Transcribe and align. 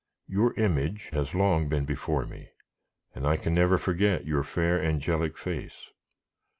Your 0.27 0.55
image 0.55 1.09
has 1.13 1.35
long 1.35 1.69
been 1.69 1.85
before 1.85 2.25
me, 2.25 2.49
and 3.13 3.27
I 3.27 3.37
can 3.37 3.53
never 3.53 3.77
forget 3.77 4.25
your 4.25 4.41
fair, 4.41 4.83
angelic 4.83 5.37
face. 5.37 5.91